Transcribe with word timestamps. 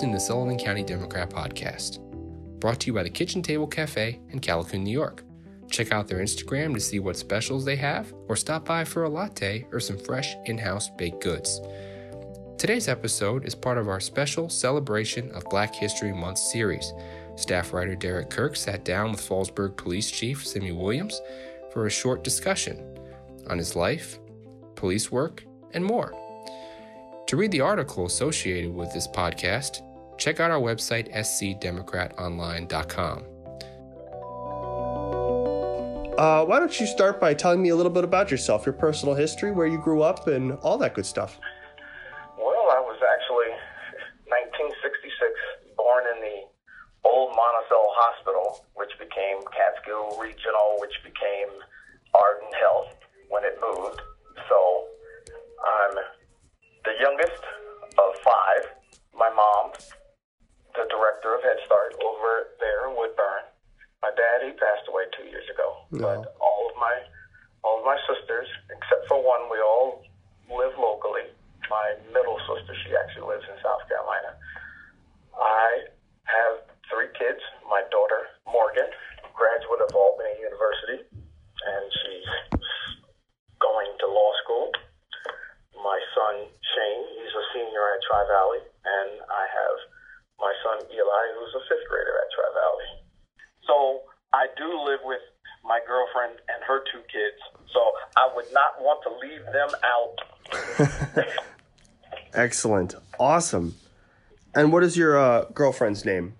to 0.00 0.06
the 0.06 0.18
Sullivan 0.18 0.58
County 0.58 0.82
Democrat 0.82 1.28
Podcast, 1.28 1.98
brought 2.60 2.80
to 2.80 2.86
you 2.86 2.94
by 2.94 3.02
the 3.02 3.10
Kitchen 3.10 3.42
Table 3.42 3.66
Cafe 3.66 4.18
in 4.30 4.40
Callicoon, 4.40 4.82
New 4.82 4.90
York. 4.90 5.22
Check 5.70 5.92
out 5.92 6.08
their 6.08 6.20
Instagram 6.20 6.72
to 6.72 6.80
see 6.80 6.98
what 6.98 7.16
specials 7.16 7.64
they 7.64 7.76
have, 7.76 8.12
or 8.26 8.34
stop 8.34 8.64
by 8.64 8.84
for 8.84 9.04
a 9.04 9.08
latte 9.08 9.66
or 9.70 9.80
some 9.80 9.98
fresh 9.98 10.34
in 10.46 10.56
house 10.56 10.88
baked 10.96 11.22
goods. 11.22 11.60
Today's 12.56 12.88
episode 12.88 13.44
is 13.44 13.54
part 13.54 13.76
of 13.76 13.88
our 13.88 14.00
special 14.00 14.48
celebration 14.48 15.30
of 15.32 15.44
Black 15.50 15.74
History 15.74 16.12
Month 16.12 16.38
series. 16.38 16.92
Staff 17.36 17.72
writer 17.72 17.94
Derek 17.94 18.30
Kirk 18.30 18.56
sat 18.56 18.84
down 18.84 19.10
with 19.10 19.20
Fallsburg 19.20 19.76
Police 19.76 20.10
Chief 20.10 20.46
Simmie 20.46 20.72
Williams 20.72 21.20
for 21.70 21.86
a 21.86 21.90
short 21.90 22.24
discussion 22.24 22.98
on 23.48 23.58
his 23.58 23.76
life, 23.76 24.18
police 24.74 25.12
work, 25.12 25.44
and 25.74 25.84
more. 25.84 26.14
To 27.32 27.36
read 27.38 27.50
the 27.50 27.62
article 27.62 28.04
associated 28.04 28.74
with 28.74 28.92
this 28.92 29.08
podcast, 29.08 29.80
check 30.18 30.38
out 30.38 30.50
our 30.50 30.60
website, 30.60 31.10
scdemocratonline.com. 31.14 33.24
Uh, 36.18 36.44
why 36.44 36.58
don't 36.58 36.78
you 36.78 36.84
start 36.84 37.18
by 37.18 37.32
telling 37.32 37.62
me 37.62 37.70
a 37.70 37.74
little 37.74 37.90
bit 37.90 38.04
about 38.04 38.30
yourself, 38.30 38.66
your 38.66 38.74
personal 38.74 39.14
history, 39.14 39.50
where 39.50 39.66
you 39.66 39.78
grew 39.78 40.02
up, 40.02 40.26
and 40.26 40.52
all 40.60 40.76
that 40.76 40.92
good 40.92 41.06
stuff? 41.06 41.40
Well, 42.36 42.68
I 42.68 42.84
was 42.84 43.00
actually 43.00 43.56
1966 44.28 45.32
born 45.78 46.04
in 46.14 46.20
the 46.20 46.42
old 47.08 47.34
Monticello 47.34 47.88
Hospital, 47.96 48.66
which 48.74 48.92
became 48.98 49.38
Catskill 49.56 50.20
Regional, 50.20 50.76
which 50.80 51.00
became 51.02 51.48
Arden 52.12 52.52
Health 52.60 52.92
when 53.30 53.42
it 53.44 53.58
moved. 53.58 54.02
So 57.02 57.10
I'm 57.10 57.18
the 57.18 57.26
youngest 57.26 57.42
of 57.98 58.10
five. 58.22 58.62
My 59.10 59.26
mom, 59.34 59.74
the 60.78 60.86
director 60.86 61.34
of 61.34 61.42
Head 61.42 61.58
Start 61.66 61.98
over 61.98 62.54
there 62.62 62.86
in 62.86 62.94
Woodbourne. 62.94 63.50
My 64.02 64.14
dad, 64.14 64.46
he 64.46 64.54
passed 64.54 64.86
away 64.86 65.10
two 65.10 65.26
years 65.26 65.46
ago. 65.50 65.82
No. 65.90 65.98
But 65.98 66.34
all 66.38 66.70
of 66.70 66.78
my 66.78 66.94
all 67.66 67.82
of 67.82 67.84
my 67.86 67.98
sisters, 68.06 68.46
except 68.70 69.06
for 69.10 69.18
one, 69.18 69.50
we 69.50 69.58
all 69.58 70.02
live 70.50 70.74
locally. 70.78 71.26
My 71.70 71.94
middle 72.14 72.38
sister, 72.46 72.74
she 72.86 72.94
actually 72.94 73.26
lives 73.34 73.46
in 73.50 73.58
South 73.62 73.82
Carolina. 73.90 74.38
I 75.34 75.90
have 76.26 76.66
three 76.86 77.10
kids. 77.18 77.42
My 77.66 77.82
daughter, 77.90 78.30
Morgan, 78.46 78.90
graduate 79.34 79.82
of 79.82 79.94
Albany 79.94 80.38
University, 80.38 81.02
and 81.10 81.84
she's 82.02 82.30
going 83.58 83.90
to 84.02 84.06
law 84.06 84.30
school. 84.42 84.70
My 85.82 85.98
son, 86.14 86.46
Shane, 86.46 87.02
he's 87.18 87.34
a 87.34 87.44
senior 87.50 87.84
at 87.90 88.00
Tri 88.06 88.22
Valley, 88.30 88.62
and 88.86 89.18
I 89.26 89.44
have 89.50 89.76
my 90.38 90.54
son, 90.62 90.78
Eli, 90.86 91.24
who's 91.34 91.54
a 91.58 91.62
fifth 91.66 91.86
grader 91.90 92.14
at 92.22 92.28
Tri 92.30 92.48
Valley. 92.54 92.88
So 93.66 93.76
I 94.30 94.46
do 94.62 94.78
live 94.84 95.00
with 95.04 95.20
my 95.64 95.78
girlfriend 95.86 96.38
and 96.48 96.62
her 96.66 96.80
two 96.92 97.00
kids, 97.10 97.40
so 97.72 97.80
I 98.16 98.28
would 98.34 98.46
not 98.52 98.80
want 98.80 99.02
to 99.04 99.10
leave 99.26 99.44
them 99.52 99.70
out. 99.84 101.26
Excellent. 102.34 102.94
Awesome. 103.18 103.74
And 104.54 104.72
what 104.72 104.82
is 104.82 104.96
your 104.96 105.18
uh, 105.18 105.44
girlfriend's 105.54 106.04
name? 106.04 106.34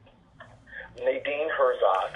Nadine 0.99 1.49
Herzog, 1.57 2.11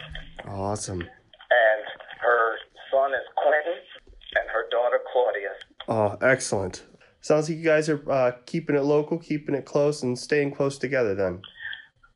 Awesome. 0.48 1.00
and 1.00 1.82
her 2.20 2.56
son 2.92 3.10
is 3.12 3.26
Quentin, 3.36 3.82
and 4.36 4.50
her 4.50 4.68
daughter 4.70 5.00
Claudia. 5.12 5.50
Oh, 5.88 6.16
excellent. 6.26 6.82
Sounds 7.20 7.48
like 7.48 7.58
you 7.58 7.64
guys 7.64 7.88
are 7.88 8.10
uh, 8.10 8.32
keeping 8.46 8.76
it 8.76 8.82
local, 8.84 9.18
keeping 9.18 9.54
it 9.54 9.64
close, 9.64 10.02
and 10.02 10.16
staying 10.18 10.52
close 10.54 10.78
together 10.78 11.14
then. 11.14 11.40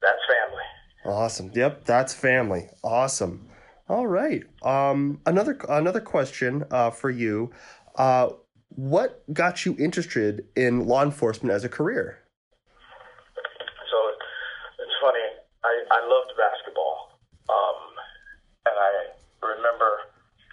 That's 0.03 0.21
family. 0.29 1.17
Awesome. 1.17 1.51
Yep, 1.55 1.85
that's 1.85 2.15
family. 2.15 2.69
Awesome. 2.85 3.47
All 3.91 4.07
right. 4.07 4.45
Um, 4.63 5.19
another 5.27 5.59
another 5.69 6.01
question 6.01 6.63
uh, 6.71 6.91
for 6.91 7.11
you. 7.11 7.51
Uh, 7.97 8.31
what 8.69 9.27
got 9.35 9.67
you 9.67 9.75
interested 9.81 10.47
in 10.55 10.87
law 10.87 11.03
enforcement 11.03 11.51
as 11.51 11.65
a 11.65 11.69
career? 11.69 12.23
So 13.91 13.99
it's 14.79 14.95
funny. 15.03 15.27
I, 15.67 15.75
I 15.91 16.07
loved 16.07 16.31
basketball. 16.39 17.19
Um, 17.51 17.83
and 18.71 18.77
I 18.79 18.93
remember 19.43 19.91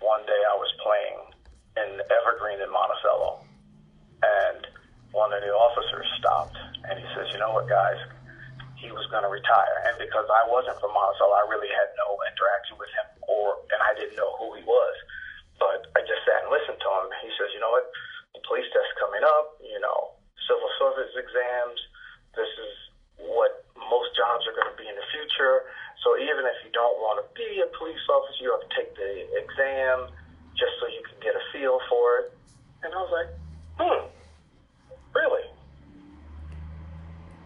one 0.01 0.25
day 0.25 0.41
I 0.49 0.57
was 0.57 0.73
playing 0.81 1.17
in 1.77 2.01
Evergreen 2.09 2.57
in 2.57 2.73
Monticello, 2.73 3.45
and 4.25 4.65
one 5.13 5.29
of 5.31 5.45
the 5.45 5.53
officers 5.53 6.09
stopped 6.17 6.57
and 6.89 6.97
he 6.97 7.05
says, 7.13 7.29
You 7.33 7.37
know 7.37 7.53
what, 7.53 7.69
guys? 7.69 8.01
He 8.81 8.89
was 8.89 9.05
going 9.13 9.21
to 9.21 9.29
retire. 9.29 9.77
And 9.85 10.01
because 10.01 10.25
I 10.25 10.49
wasn't 10.49 10.81
from 10.81 10.89
Monticello, 10.89 11.37
I 11.37 11.45
really 11.53 11.69
had 11.69 11.93
no 12.01 12.17
interaction 12.33 12.81
with 12.81 12.89
him, 12.97 13.16
didn't 13.97 14.17
know 14.17 14.31
who 14.37 14.53
he 14.55 14.63
was. 14.63 14.95
But 15.57 15.89
I 15.97 16.05
just 16.05 16.21
sat 16.23 16.45
and 16.45 16.53
listened 16.53 16.77
to 16.77 16.89
him. 17.01 17.09
He 17.25 17.29
says, 17.35 17.49
You 17.53 17.61
know 17.61 17.73
what? 17.73 17.89
The 18.37 18.41
police 18.45 18.69
test 18.69 18.93
coming 19.01 19.25
up, 19.25 19.57
you 19.61 19.81
know, 19.81 20.13
civil 20.45 20.69
service 20.77 21.13
exams. 21.17 21.79
This 22.37 22.51
is 22.61 22.73
what 23.17 23.65
most 23.75 24.13
jobs 24.13 24.45
are 24.45 24.53
going 24.53 24.69
to 24.69 24.77
be 24.77 24.85
in 24.85 24.93
the 24.93 25.07
future. 25.09 25.65
So 26.05 26.13
even 26.21 26.45
if 26.45 26.57
you 26.61 26.71
don't 26.71 27.01
want 27.01 27.17
to 27.19 27.25
be 27.33 27.59
a 27.65 27.69
police 27.73 28.01
officer, 28.05 28.45
you 28.45 28.53
have 28.53 28.61
to 28.61 28.71
take 28.77 28.93
the 28.93 29.25
exam 29.41 30.13
just 30.53 30.77
so 30.77 30.85
you 30.87 31.01
can 31.01 31.17
get 31.21 31.33
a 31.33 31.43
feel 31.49 31.81
for 31.89 32.21
it. 32.21 32.37
And 32.85 32.93
I 32.93 32.97
was 33.01 33.13
like, 33.13 33.29
hmm, 33.81 34.01
really? 35.17 35.45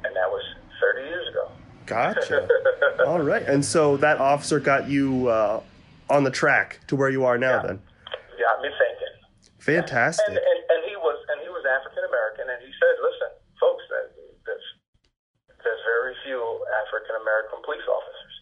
And 0.03 0.15
that 0.15 0.27
was 0.27 0.43
30 0.79 1.07
years 1.07 1.27
ago. 1.29 1.51
Gotcha. 1.85 2.47
All 3.05 3.19
right. 3.21 3.43
And 3.43 3.63
so 3.63 3.97
that 3.97 4.19
officer 4.19 4.59
got 4.59 4.89
you 4.89 5.27
uh, 5.27 5.61
on 6.11 6.27
the 6.27 6.33
track 6.33 6.83
to 6.91 6.95
where 6.99 7.09
you 7.09 7.23
are 7.23 7.37
now. 7.39 7.63
Yeah. 7.63 7.67
Then, 7.71 7.77
Got 8.41 8.59
me 8.61 8.69
thinking. 8.75 9.15
fantastic. 9.63 10.27
And, 10.27 10.35
and, 10.37 10.59
and 10.73 10.81
he 10.89 10.95
was 10.99 11.17
and 11.31 11.39
he 11.45 11.49
was 11.49 11.63
African 11.63 12.03
American, 12.03 12.49
and 12.51 12.59
he 12.59 12.71
said, 12.81 12.93
"Listen, 12.99 13.31
folks, 13.61 13.83
there's 13.87 14.65
there's 15.63 15.83
very 15.85 16.17
few 16.25 16.41
African 16.83 17.15
American 17.21 17.61
police 17.63 17.85
officers." 17.87 18.35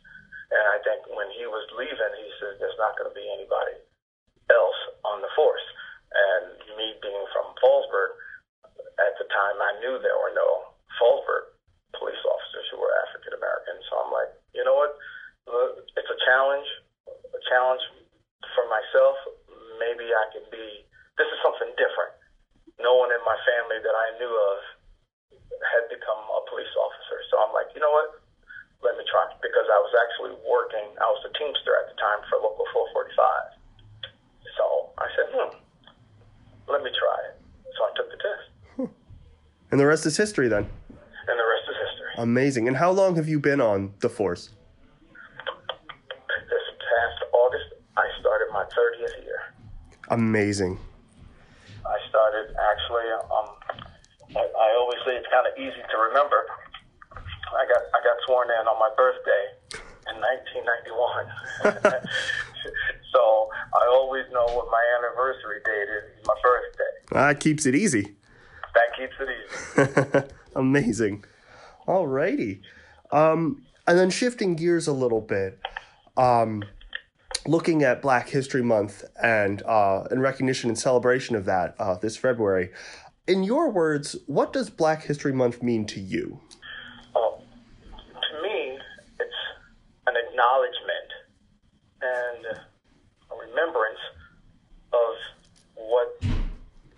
And 0.50 0.66
I 0.74 0.78
think 0.82 1.06
when 1.14 1.30
he 1.38 1.46
was 1.46 1.62
leaving, 1.78 2.14
he 2.18 2.30
said, 2.42 2.58
"There's 2.58 2.80
not 2.82 2.96
going 2.98 3.12
to 3.12 3.16
be 3.18 3.28
anybody 3.28 3.78
else 4.50 4.80
on 5.06 5.22
the 5.22 5.30
force." 5.36 5.68
And 6.10 6.58
me 6.80 6.98
being 7.06 7.26
from 7.36 7.54
Fallsburg, 7.62 8.12
at 8.98 9.14
the 9.22 9.28
time, 9.30 9.58
I 9.62 9.78
knew 9.84 10.00
there 10.02 10.18
were 10.18 10.34
no 10.34 10.74
Fallsburg 10.98 11.54
police 12.00 12.24
officers 12.26 12.66
who 12.74 12.80
were 12.82 12.90
African 13.06 13.36
American. 13.38 13.78
So 13.92 14.00
I'm 14.02 14.10
like, 14.16 14.32
you 14.58 14.64
know 14.66 14.74
what? 14.80 14.96
Uh, 15.46 15.76
It's 16.00 16.10
a 16.10 16.20
challenge, 16.26 16.66
a 17.36 17.42
challenge 17.52 17.84
for 18.58 18.66
myself. 18.72 19.20
Maybe 19.78 20.10
I 20.10 20.26
can 20.34 20.48
be. 20.50 20.88
This 21.22 21.30
is 21.30 21.40
something 21.46 21.70
different. 21.78 22.16
No 22.82 22.96
one 22.98 23.12
in 23.14 23.20
my 23.28 23.36
family 23.46 23.78
that 23.86 23.92
I 23.94 24.08
knew 24.18 24.32
of 24.34 24.58
had 25.76 25.84
become 25.94 26.22
a 26.26 26.42
police 26.50 26.72
officer. 26.80 27.20
So 27.40 27.48
I'm 27.48 27.54
like, 27.56 27.72
you 27.74 27.80
know 27.80 27.92
what? 27.92 28.20
Let 28.84 29.00
me 29.00 29.04
try. 29.08 29.24
Because 29.40 29.64
I 29.72 29.80
was 29.80 29.96
actually 29.96 30.36
working. 30.44 30.84
I 31.00 31.08
was 31.08 31.24
a 31.24 31.32
teamster 31.40 31.72
at 31.80 31.88
the 31.88 31.96
time 31.96 32.20
for 32.28 32.36
Local 32.44 32.68
445. 33.16 33.16
So 34.60 34.92
I 35.00 35.08
said, 35.16 35.28
hmm, 35.32 35.56
let 36.68 36.84
me 36.84 36.92
try 36.92 37.16
it. 37.32 37.40
So 37.80 37.88
I 37.88 37.92
took 37.96 38.12
the 38.12 38.20
test, 38.20 38.92
and 39.72 39.80
the 39.80 39.88
rest 39.88 40.06
is 40.06 40.18
history. 40.18 40.50
Then, 40.50 40.68
and 40.68 41.40
the 41.40 41.48
rest 41.48 41.64
is 41.72 41.78
history. 41.80 42.12
amazing. 42.18 42.68
And 42.68 42.76
how 42.76 42.92
long 42.92 43.16
have 43.16 43.30
you 43.30 43.40
been 43.40 43.62
on 43.62 43.94
the 44.02 44.10
force? 44.10 44.50
This 46.28 46.66
past 46.76 47.24
August, 47.32 47.72
I 47.96 48.04
started 48.20 48.48
my 48.52 48.66
30th 48.68 49.24
year. 49.24 49.40
Amazing. 50.10 50.78
I 51.88 51.98
started 52.10 52.52
actually. 52.52 53.08
Um, 53.32 53.48
I, 54.36 54.44
I 54.44 54.76
always 54.76 55.00
say 55.08 55.16
it's 55.16 55.28
kind 55.32 55.48
of 55.48 55.56
easy 55.58 55.80
to 55.80 55.98
remember. 56.12 56.44
I 57.56 57.66
got 57.66 57.82
I 57.94 58.00
got 58.04 58.18
sworn 58.26 58.50
in 58.50 58.68
on 58.68 58.80
my 58.80 58.90
birthday 58.98 59.80
in 60.10 60.22
1991. 61.74 62.04
so 63.14 63.50
I 63.74 63.88
always 63.92 64.26
know 64.32 64.46
what 64.46 64.68
my 64.72 64.84
anniversary 64.98 65.60
date 65.66 65.90
is. 65.90 66.26
My 66.26 66.36
birthday. 66.44 66.94
That 67.12 67.40
keeps 67.40 67.66
it 67.66 67.76
easy. 67.76 68.16
That 68.74 68.90
keeps 68.98 69.16
it 69.20 69.30
easy. 69.30 70.34
Amazing. 70.56 71.26
Alrighty. 71.88 72.62
Um, 73.12 73.64
and 73.88 73.98
then 73.98 74.12
shifting 74.12 74.56
gears 74.56 74.88
a 74.88 74.94
little 74.94 75.22
bit, 75.22 75.60
um, 76.16 76.64
looking 77.48 77.82
at 77.82 78.02
Black 78.04 78.30
History 78.30 78.62
Month 78.62 79.04
and 79.22 79.64
uh, 79.64 80.04
in 80.12 80.20
recognition 80.20 80.70
and 80.70 80.78
celebration 80.78 81.36
of 81.36 81.46
that 81.46 81.76
uh, 81.80 81.96
this 81.96 82.16
February. 82.16 82.70
In 83.28 83.44
your 83.44 83.72
words, 83.72 84.16
what 84.28 84.54
does 84.54 84.70
Black 84.70 85.04
History 85.04 85.34
Month 85.34 85.64
mean 85.64 85.86
to 85.88 86.00
you? 86.00 86.40
Uh, 87.16 87.38
to 87.38 88.44
me, 88.44 88.78
it's 89.20 89.32
an 90.06 90.14
acknowledgement 90.28 91.10
and 92.02 92.58
a 93.32 93.36
remembrance 93.60 94.00
of 94.94 95.14
what 95.76 96.16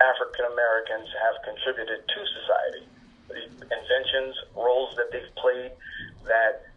African 0.02 0.46
Americans 0.54 1.10
have 1.22 1.36
contributed 1.46 2.06
to 2.08 2.20
society. 2.42 2.86
The 3.28 3.42
inventions, 3.64 4.36
roles 4.56 4.96
that 4.98 5.12
they've 5.12 5.36
played 5.38 5.72
that 6.28 6.68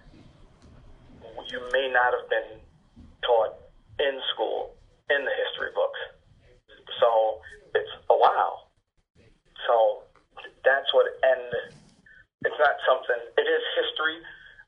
you 1.51 1.61
may 1.73 1.91
not 1.93 2.15
have 2.15 2.29
been 2.31 2.61
taught 3.23 3.59
in 3.99 4.21
school 4.35 4.75
in 5.11 5.25
the 5.25 5.35
history 5.35 5.71
books. 5.75 5.99
So 7.01 7.41
it's 7.75 7.91
a 8.11 8.17
wow. 8.17 8.71
So 9.67 10.05
that's 10.65 10.89
what, 10.95 11.07
and 11.23 11.51
it's 12.45 12.61
not 12.61 12.77
something, 12.87 13.19
it 13.37 13.49
is 13.49 13.65
history. 13.77 14.19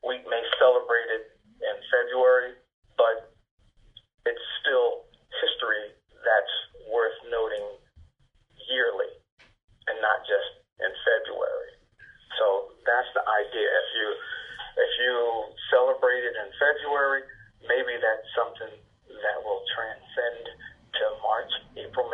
We 0.03 0.19
may 0.29 0.43
celebrate 0.59 1.09
it 1.09 1.23
in 1.61 1.75
February, 1.89 2.53
but 2.97 3.31
it's 4.25 4.43
still 4.61 5.07
history 5.41 5.95
that's 6.27 6.55
worth 6.91 7.17
noting 7.31 7.63
yearly 8.67 9.11
and 9.87 9.97
not 10.03 10.19
just 10.27 10.49
in 10.83 10.91
February. 11.07 11.71
So 12.35 12.75
that's 12.83 13.09
the 13.15 13.23
idea. 13.23 13.69
If 13.71 13.89
you 13.97 14.07
if 14.77 14.93
you 15.01 15.15
celebrate 15.73 16.21
it 16.21 16.37
in 16.37 16.49
February, 16.61 17.25
maybe 17.65 17.97
that's 17.97 18.27
something 18.37 18.69
that 19.09 19.37
will 19.41 19.63
transcend 19.73 20.45
to 21.01 21.03
March, 21.25 21.49
April, 21.81 22.05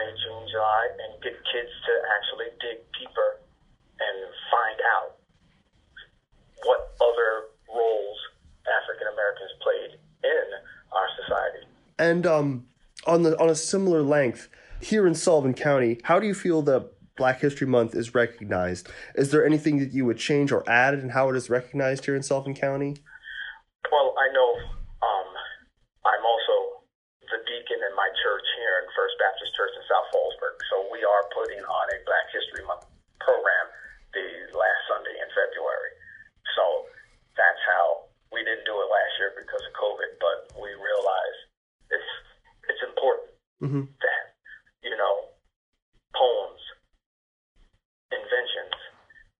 July, 0.53 0.85
and 1.01 1.17
get 1.25 1.33
kids 1.49 1.73
to 1.89 1.93
actually 2.13 2.53
dig 2.61 2.77
deeper 2.93 3.41
and 3.97 4.17
find 4.53 4.77
out 4.93 5.17
what 6.69 6.93
other 7.01 7.49
roles 7.73 8.17
African 8.69 9.09
Americans 9.09 9.53
played 9.65 9.91
in 10.23 10.45
our 10.93 11.09
society. 11.17 11.65
And 11.97 12.25
um, 12.29 12.69
on 13.09 13.23
the 13.23 13.33
on 13.41 13.49
a 13.49 13.55
similar 13.55 14.01
length, 14.01 14.47
here 14.79 15.07
in 15.07 15.15
Sullivan 15.15 15.53
County, 15.53 15.99
how 16.03 16.19
do 16.19 16.27
you 16.27 16.35
feel 16.35 16.61
that 16.63 16.91
Black 17.15 17.39
History 17.39 17.67
Month 17.67 17.95
is 17.95 18.13
recognized? 18.13 18.89
Is 19.15 19.31
there 19.31 19.45
anything 19.45 19.79
that 19.79 19.93
you 19.93 20.05
would 20.05 20.17
change 20.17 20.51
or 20.51 20.67
add 20.69 20.93
in 20.93 21.09
how 21.09 21.29
it 21.29 21.35
is 21.35 21.49
recognized 21.49 22.05
here 22.05 22.15
in 22.15 22.23
Sullivan 22.23 22.53
County? 22.53 22.97
Well, 23.91 24.15
I 24.17 24.27
know 24.33 24.49
um, 25.01 25.29
I'm 26.05 26.25
also 26.25 26.83
the 27.21 27.39
deacon 27.47 27.79
in 27.79 27.93
my 27.95 28.09
church 28.21 28.47
here 28.59 28.75
in 28.83 28.85
First 28.97 29.15
Baptist 29.19 29.55
Church 29.55 29.73
in 29.77 29.83
South 29.87 30.07
Fallsburg. 30.11 30.42
So 30.71 30.87
we 30.91 31.03
are 31.03 31.23
putting 31.33 31.61
on 31.63 31.85
a 31.91 31.97
Black 32.07 32.27
History 32.31 32.63
Month 32.67 32.87
program 33.19 33.65
the 34.13 34.27
last 34.53 34.81
Sunday 34.87 35.15
in 35.17 35.29
February. 35.33 35.93
So 36.55 36.63
that's 37.35 37.61
how 37.65 38.11
we 38.31 38.45
didn't 38.45 38.65
do 38.67 38.75
it 38.77 38.87
last 38.89 39.13
year 39.19 39.31
because 39.35 39.63
of 39.65 39.73
COVID, 39.75 40.11
but 40.21 40.37
we 40.59 40.69
realized 40.75 41.41
it's 41.91 42.11
it's 42.69 42.83
important 42.85 43.33
Mm-hmm. 43.63 43.87
that 43.87 44.23
you 44.83 44.91
know 44.91 45.31
poems, 46.11 46.59
inventions, 48.11 48.75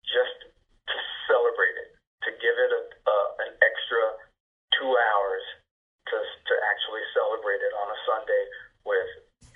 just 0.00 0.48
to 0.88 0.96
celebrate 1.28 1.76
it, 1.76 1.92
to 2.24 2.30
give 2.40 2.56
it 2.56 2.72
a, 2.72 2.82
a 2.88 3.16
an 3.44 3.50
extra 3.60 4.00
two 4.80 4.88
hours 4.88 5.44
to 6.08 6.16
to 6.16 6.54
actually 6.72 7.04
celebrate 7.12 7.60
it 7.60 7.74
on 7.76 7.92
a 7.92 7.98
Sunday 8.08 8.44
with 8.88 9.10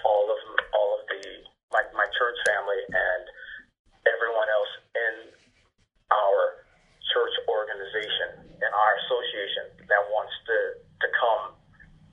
all 0.05 0.29
of 0.29 0.41
all 0.77 1.01
of 1.01 1.03
the 1.17 1.25
my 1.73 1.81
my 1.97 2.05
church 2.21 2.37
family 2.45 2.85
and 2.93 3.25
everyone 4.05 4.53
else 4.53 4.73
in 5.01 5.15
our 6.13 6.61
church 7.17 7.35
organization 7.49 8.53
and 8.61 8.73
our 8.77 8.97
association 9.09 9.89
that 9.89 10.05
wants 10.13 10.33
to 10.45 10.57
to 11.01 11.09
come 11.17 11.57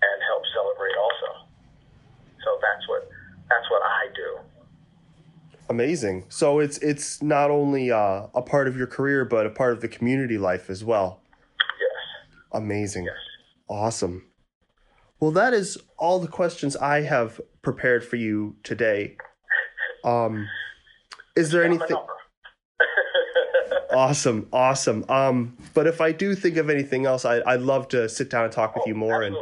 and 0.01 0.18
help 0.31 0.44
celebrate 0.56 0.95
also. 0.95 1.30
So 2.44 2.50
that's 2.63 2.88
what 2.88 3.09
that's 3.50 3.68
what 3.69 3.83
I 3.83 4.07
do. 4.15 4.39
Amazing. 5.69 6.25
So 6.30 6.59
it's 6.59 6.77
it's 6.77 7.21
not 7.21 7.51
only 7.51 7.92
uh, 7.92 8.27
a 8.33 8.42
part 8.42 8.68
of 8.68 8.77
your 8.77 8.88
career, 8.88 9.25
but 9.25 9.45
a 9.45 9.50
part 9.50 9.74
of 9.74 9.81
the 9.81 9.88
community 9.88 10.38
life 10.38 10.69
as 10.69 10.83
well. 10.83 11.21
Yes. 11.59 12.38
Amazing. 12.53 13.06
Yes. 13.06 13.15
Awesome. 13.68 14.30
Well, 15.19 15.31
that 15.31 15.53
is 15.53 15.77
all 15.97 16.19
the 16.19 16.27
questions 16.27 16.75
I 16.75 17.01
have 17.01 17.42
prepared 17.62 18.06
for 18.06 18.15
you 18.15 18.57
today. 18.63 19.18
Um, 20.03 20.47
is 21.36 21.51
there 21.51 21.63
anything? 21.63 21.97
Awesome, 23.95 24.47
awesome. 24.51 25.06
Um, 25.09 25.57
but 25.74 25.88
if 25.88 26.01
I 26.01 26.12
do 26.12 26.36
think 26.36 26.57
of 26.57 26.69
anything 26.69 27.06
else, 27.06 27.25
I, 27.25 27.42
I'd 27.45 27.62
love 27.62 27.88
to 27.89 28.09
sit 28.09 28.30
down 28.30 28.44
and 28.44 28.53
talk 28.53 28.75
with 28.75 28.86
you 28.86 28.95
more. 28.95 29.21
And 29.21 29.36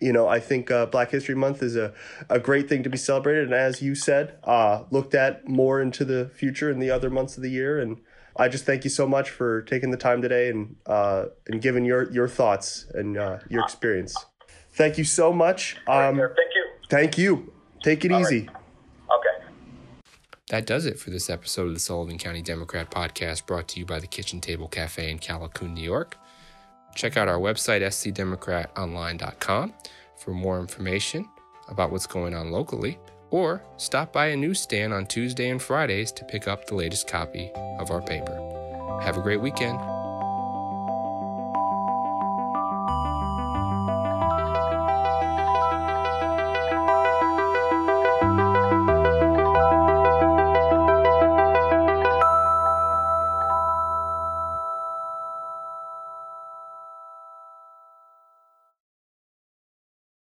you 0.00 0.12
know, 0.12 0.28
I 0.28 0.38
think 0.38 0.70
uh, 0.70 0.86
Black 0.86 1.10
History 1.10 1.34
Month 1.34 1.62
is 1.62 1.74
a, 1.74 1.92
a 2.30 2.38
great 2.38 2.68
thing 2.68 2.84
to 2.84 2.90
be 2.90 2.98
celebrated, 2.98 3.44
and 3.44 3.54
as 3.54 3.82
you 3.82 3.94
said, 3.96 4.38
uh, 4.44 4.84
looked 4.90 5.14
at 5.14 5.48
more 5.48 5.80
into 5.80 6.04
the 6.04 6.30
future 6.34 6.70
in 6.70 6.78
the 6.78 6.90
other 6.90 7.10
months 7.10 7.36
of 7.36 7.42
the 7.42 7.50
year. 7.50 7.80
And 7.80 8.00
I 8.36 8.48
just 8.48 8.64
thank 8.64 8.84
you 8.84 8.90
so 8.90 9.08
much 9.08 9.30
for 9.30 9.62
taking 9.62 9.90
the 9.90 9.96
time 9.96 10.22
today 10.22 10.50
and 10.50 10.76
uh, 10.86 11.26
and 11.48 11.60
giving 11.60 11.84
your 11.84 12.10
your 12.12 12.28
thoughts 12.28 12.86
and 12.94 13.18
uh, 13.18 13.38
your 13.48 13.64
experience. 13.64 14.16
Thank 14.72 14.98
you 14.98 15.04
so 15.04 15.32
much. 15.32 15.76
Um, 15.88 16.16
Thank 16.16 16.18
you. 16.18 16.66
thank 16.88 17.18
you. 17.18 17.52
Take 17.82 18.04
it 18.04 18.12
All 18.12 18.20
easy. 18.20 18.48
Okay. 18.48 18.57
That 20.50 20.66
does 20.66 20.86
it 20.86 20.98
for 20.98 21.10
this 21.10 21.28
episode 21.28 21.68
of 21.68 21.74
the 21.74 21.80
Sullivan 21.80 22.16
County 22.16 22.40
Democrat 22.40 22.90
podcast 22.90 23.44
brought 23.44 23.68
to 23.68 23.80
you 23.80 23.84
by 23.84 23.98
the 23.98 24.06
Kitchen 24.06 24.40
Table 24.40 24.66
Cafe 24.66 25.10
in 25.10 25.18
Callicoon, 25.18 25.74
New 25.74 25.82
York. 25.82 26.16
Check 26.94 27.18
out 27.18 27.28
our 27.28 27.38
website, 27.38 27.82
scdemocratonline.com, 27.82 29.74
for 30.16 30.30
more 30.30 30.58
information 30.58 31.28
about 31.68 31.92
what's 31.92 32.06
going 32.06 32.34
on 32.34 32.50
locally, 32.50 32.98
or 33.30 33.62
stop 33.76 34.10
by 34.10 34.28
a 34.28 34.36
newsstand 34.36 34.94
on 34.94 35.04
Tuesday 35.04 35.50
and 35.50 35.60
Fridays 35.60 36.10
to 36.12 36.24
pick 36.24 36.48
up 36.48 36.66
the 36.66 36.74
latest 36.74 37.06
copy 37.06 37.50
of 37.78 37.90
our 37.90 38.00
paper. 38.00 39.00
Have 39.02 39.18
a 39.18 39.22
great 39.22 39.42
weekend. 39.42 39.78